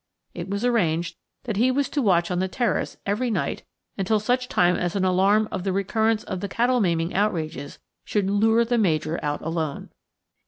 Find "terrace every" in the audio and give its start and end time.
2.47-3.29